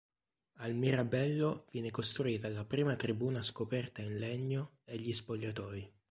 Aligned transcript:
Al 0.55 0.73
Mirabello 0.73 1.67
viene 1.71 1.91
costruita 1.91 2.49
la 2.49 2.65
prima 2.65 2.95
tribuna 2.95 3.43
scoperta 3.43 4.01
in 4.01 4.17
legno 4.17 4.79
e 4.83 4.97
gli 4.97 5.13
spogliatoi. 5.13 5.93